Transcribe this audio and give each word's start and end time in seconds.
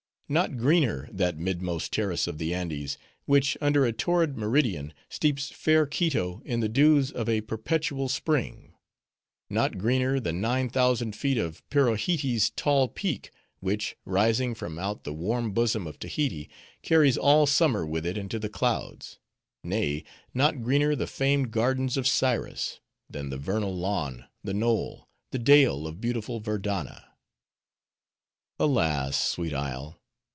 Not 0.31 0.55
greener 0.55 1.09
that 1.11 1.35
midmost 1.37 1.91
terrace 1.91 2.25
of 2.25 2.37
the 2.37 2.53
Andes, 2.53 2.97
which 3.25 3.57
under 3.59 3.85
a 3.85 3.91
torrid 3.91 4.37
meridian 4.37 4.93
steeps 5.09 5.49
fair 5.51 5.85
Quito 5.85 6.41
in 6.45 6.61
the 6.61 6.69
dews 6.69 7.11
of 7.11 7.27
a 7.27 7.41
perpetual 7.41 8.07
spring;—not 8.07 9.77
greener 9.77 10.21
the 10.21 10.31
nine 10.31 10.69
thousand 10.69 11.17
feet 11.17 11.37
of 11.37 11.69
Pirohitee's 11.69 12.49
tall 12.51 12.87
peak, 12.87 13.31
which, 13.59 13.97
rising 14.05 14.55
from 14.55 14.79
out 14.79 15.03
the 15.03 15.11
warm 15.13 15.51
bosom 15.51 15.85
of 15.85 15.99
Tahiti, 15.99 16.49
carries 16.81 17.17
all 17.17 17.45
summer 17.45 17.85
with 17.85 18.05
it 18.05 18.17
into 18.17 18.39
the 18.39 18.47
clouds;—nay, 18.47 20.05
not 20.33 20.61
greener 20.63 20.95
the 20.95 21.07
famed 21.07 21.51
gardens 21.51 21.97
of 21.97 22.07
Cyrus,—than 22.07 23.29
the 23.31 23.37
vernal 23.37 23.75
lawn, 23.75 24.27
the 24.45 24.53
knoll, 24.53 25.09
the 25.31 25.39
dale 25.39 25.85
of 25.85 25.99
beautiful 25.99 26.39
Verdanna. 26.39 27.03
"Alas, 28.57 29.21
sweet 29.21 29.53
isle! 29.53 29.97